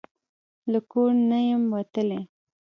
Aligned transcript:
له 0.71 0.79
کور 0.91 1.11
نه 1.29 1.37
یمه 1.49 1.67
وتلې 1.73 2.19